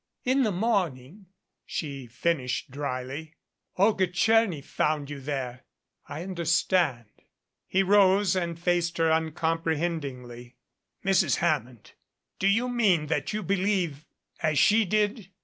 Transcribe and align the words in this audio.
"In 0.25 0.41
the 0.41 0.51
morning," 0.51 1.27
she 1.63 2.07
finished 2.07 2.71
dryly, 2.71 3.35
"Olga 3.77 4.07
Tcherny 4.07 4.63
found 4.65 5.11
you 5.11 5.19
there. 5.19 5.65
I 6.09 6.23
understand." 6.23 7.05
He 7.67 7.83
rose 7.83 8.35
and 8.35 8.57
faced 8.57 8.97
her 8.97 9.11
uncomprehendingly. 9.11 10.55
"Mrs. 11.05 11.35
Hammond, 11.35 11.91
do 12.39 12.47
you 12.47 12.67
mean 12.67 13.05
that 13.13 13.31
you 13.31 13.43
believe 13.43 14.07
as 14.41 14.57
she 14.57 14.85
did?" 14.85 15.29